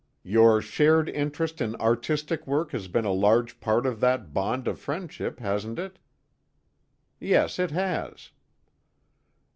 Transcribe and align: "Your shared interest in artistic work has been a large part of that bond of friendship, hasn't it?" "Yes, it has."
"Your 0.23 0.63
shared 0.63 1.09
interest 1.09 1.61
in 1.61 1.75
artistic 1.75 2.47
work 2.47 2.71
has 2.71 2.87
been 2.87 3.05
a 3.05 3.11
large 3.11 3.59
part 3.59 3.85
of 3.85 3.99
that 3.99 4.33
bond 4.33 4.67
of 4.67 4.79
friendship, 4.79 5.39
hasn't 5.39 5.77
it?" 5.77 5.99
"Yes, 7.19 7.59
it 7.59 7.69
has." 7.69 8.31